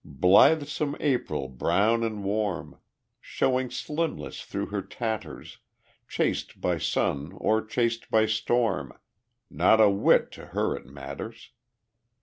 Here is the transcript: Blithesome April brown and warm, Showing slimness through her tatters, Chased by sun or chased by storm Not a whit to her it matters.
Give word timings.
Blithesome 0.03 0.95
April 0.99 1.47
brown 1.47 2.01
and 2.01 2.23
warm, 2.23 2.79
Showing 3.19 3.69
slimness 3.69 4.41
through 4.43 4.65
her 4.73 4.81
tatters, 4.81 5.59
Chased 6.07 6.59
by 6.59 6.79
sun 6.79 7.33
or 7.35 7.63
chased 7.63 8.09
by 8.09 8.25
storm 8.25 8.93
Not 9.51 9.79
a 9.79 9.91
whit 9.91 10.31
to 10.31 10.47
her 10.57 10.75
it 10.75 10.87
matters. 10.87 11.51